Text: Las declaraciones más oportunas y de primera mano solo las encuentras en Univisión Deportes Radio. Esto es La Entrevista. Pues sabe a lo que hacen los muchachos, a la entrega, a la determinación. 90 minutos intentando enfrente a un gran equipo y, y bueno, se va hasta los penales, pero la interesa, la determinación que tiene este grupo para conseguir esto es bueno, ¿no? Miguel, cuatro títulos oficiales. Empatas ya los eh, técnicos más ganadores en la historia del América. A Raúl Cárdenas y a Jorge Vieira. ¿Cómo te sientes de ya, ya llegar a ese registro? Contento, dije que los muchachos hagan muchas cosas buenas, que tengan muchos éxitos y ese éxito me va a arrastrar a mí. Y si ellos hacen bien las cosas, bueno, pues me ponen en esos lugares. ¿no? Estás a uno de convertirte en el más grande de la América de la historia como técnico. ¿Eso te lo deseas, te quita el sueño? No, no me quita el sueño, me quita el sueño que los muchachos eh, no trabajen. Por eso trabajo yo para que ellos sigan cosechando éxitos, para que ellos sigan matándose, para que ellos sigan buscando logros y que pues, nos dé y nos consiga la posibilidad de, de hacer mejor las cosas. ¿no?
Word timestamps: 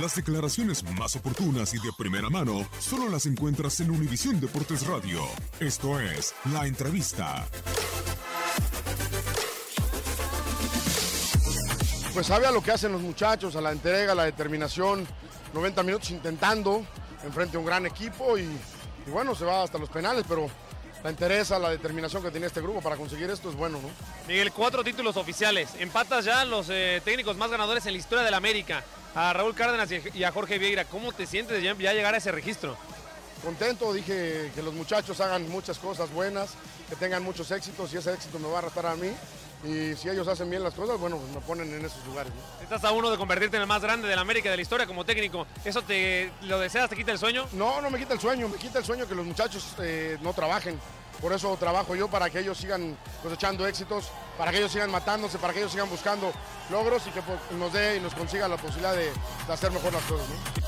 Las 0.00 0.14
declaraciones 0.14 0.84
más 0.96 1.16
oportunas 1.16 1.74
y 1.74 1.78
de 1.78 1.90
primera 1.98 2.30
mano 2.30 2.64
solo 2.78 3.08
las 3.08 3.26
encuentras 3.26 3.80
en 3.80 3.90
Univisión 3.90 4.38
Deportes 4.38 4.86
Radio. 4.86 5.20
Esto 5.58 5.98
es 5.98 6.36
La 6.52 6.68
Entrevista. 6.68 7.44
Pues 12.14 12.28
sabe 12.28 12.46
a 12.46 12.52
lo 12.52 12.62
que 12.62 12.70
hacen 12.70 12.92
los 12.92 13.00
muchachos, 13.00 13.56
a 13.56 13.60
la 13.60 13.72
entrega, 13.72 14.12
a 14.12 14.14
la 14.14 14.24
determinación. 14.24 15.04
90 15.52 15.82
minutos 15.82 16.10
intentando 16.12 16.86
enfrente 17.24 17.56
a 17.56 17.60
un 17.60 17.66
gran 17.66 17.84
equipo 17.84 18.38
y, 18.38 18.42
y 18.42 19.10
bueno, 19.10 19.34
se 19.34 19.44
va 19.44 19.64
hasta 19.64 19.78
los 19.78 19.88
penales, 19.88 20.24
pero 20.28 20.48
la 21.02 21.10
interesa, 21.10 21.58
la 21.58 21.70
determinación 21.70 22.22
que 22.22 22.30
tiene 22.30 22.46
este 22.46 22.60
grupo 22.60 22.80
para 22.80 22.96
conseguir 22.96 23.30
esto 23.30 23.50
es 23.50 23.56
bueno, 23.56 23.80
¿no? 23.80 23.88
Miguel, 24.26 24.52
cuatro 24.52 24.82
títulos 24.82 25.16
oficiales. 25.16 25.70
Empatas 25.78 26.24
ya 26.24 26.44
los 26.44 26.68
eh, 26.70 27.00
técnicos 27.04 27.36
más 27.36 27.50
ganadores 27.50 27.86
en 27.86 27.92
la 27.92 27.98
historia 27.98 28.24
del 28.24 28.34
América. 28.34 28.84
A 29.14 29.32
Raúl 29.32 29.54
Cárdenas 29.54 29.88
y 30.14 30.24
a 30.24 30.32
Jorge 30.32 30.58
Vieira. 30.58 30.84
¿Cómo 30.84 31.12
te 31.12 31.26
sientes 31.26 31.56
de 31.56 31.62
ya, 31.62 31.74
ya 31.76 31.92
llegar 31.92 32.14
a 32.14 32.18
ese 32.18 32.30
registro? 32.30 32.76
Contento, 33.42 33.92
dije 33.92 34.50
que 34.54 34.62
los 34.62 34.74
muchachos 34.74 35.20
hagan 35.20 35.48
muchas 35.48 35.78
cosas 35.78 36.10
buenas, 36.12 36.50
que 36.88 36.96
tengan 36.96 37.22
muchos 37.22 37.50
éxitos 37.50 37.92
y 37.94 37.98
ese 37.98 38.12
éxito 38.12 38.38
me 38.38 38.48
va 38.48 38.56
a 38.56 38.58
arrastrar 38.58 38.86
a 38.86 38.96
mí. 38.96 39.10
Y 39.64 39.96
si 39.96 40.08
ellos 40.08 40.28
hacen 40.28 40.48
bien 40.48 40.62
las 40.62 40.74
cosas, 40.74 40.98
bueno, 41.00 41.16
pues 41.16 41.32
me 41.32 41.40
ponen 41.40 41.72
en 41.72 41.84
esos 41.84 42.04
lugares. 42.06 42.32
¿no? 42.32 42.62
Estás 42.62 42.84
a 42.84 42.92
uno 42.92 43.10
de 43.10 43.18
convertirte 43.18 43.56
en 43.56 43.62
el 43.62 43.68
más 43.68 43.82
grande 43.82 44.06
de 44.06 44.14
la 44.14 44.22
América 44.22 44.50
de 44.50 44.56
la 44.56 44.62
historia 44.62 44.86
como 44.86 45.04
técnico. 45.04 45.46
¿Eso 45.64 45.82
te 45.82 46.30
lo 46.42 46.60
deseas, 46.60 46.88
te 46.88 46.96
quita 46.96 47.10
el 47.10 47.18
sueño? 47.18 47.46
No, 47.52 47.80
no 47.80 47.90
me 47.90 47.98
quita 47.98 48.14
el 48.14 48.20
sueño, 48.20 48.48
me 48.48 48.56
quita 48.56 48.78
el 48.78 48.84
sueño 48.84 49.08
que 49.08 49.14
los 49.14 49.26
muchachos 49.26 49.74
eh, 49.80 50.16
no 50.22 50.32
trabajen. 50.32 50.78
Por 51.20 51.32
eso 51.32 51.56
trabajo 51.56 51.96
yo 51.96 52.06
para 52.08 52.30
que 52.30 52.38
ellos 52.38 52.56
sigan 52.56 52.96
cosechando 53.20 53.66
éxitos, 53.66 54.04
para 54.36 54.52
que 54.52 54.58
ellos 54.58 54.70
sigan 54.70 54.90
matándose, 54.92 55.38
para 55.38 55.52
que 55.52 55.58
ellos 55.58 55.72
sigan 55.72 55.90
buscando 55.90 56.32
logros 56.70 57.04
y 57.08 57.10
que 57.10 57.22
pues, 57.22 57.38
nos 57.58 57.72
dé 57.72 57.96
y 57.96 58.00
nos 58.00 58.14
consiga 58.14 58.46
la 58.46 58.56
posibilidad 58.56 58.94
de, 58.94 59.10
de 59.46 59.52
hacer 59.52 59.72
mejor 59.72 59.92
las 59.92 60.04
cosas. 60.04 60.28
¿no? 60.28 60.67